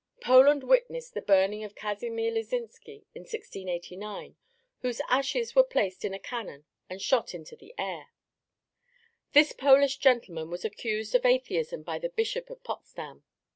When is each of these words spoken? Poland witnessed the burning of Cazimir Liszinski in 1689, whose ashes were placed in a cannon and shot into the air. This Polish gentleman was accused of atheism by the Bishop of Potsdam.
Poland 0.19 0.63
witnessed 0.63 1.13
the 1.13 1.21
burning 1.21 1.63
of 1.63 1.75
Cazimir 1.75 2.31
Liszinski 2.31 3.05
in 3.13 3.21
1689, 3.21 4.35
whose 4.79 4.99
ashes 5.07 5.53
were 5.55 5.61
placed 5.63 6.03
in 6.03 6.11
a 6.11 6.17
cannon 6.19 6.65
and 6.89 6.99
shot 6.99 7.35
into 7.35 7.55
the 7.55 7.71
air. 7.77 8.07
This 9.33 9.51
Polish 9.53 9.97
gentleman 9.97 10.49
was 10.49 10.65
accused 10.65 11.13
of 11.13 11.23
atheism 11.23 11.83
by 11.83 11.99
the 11.99 12.09
Bishop 12.09 12.49
of 12.49 12.63
Potsdam. 12.63 13.23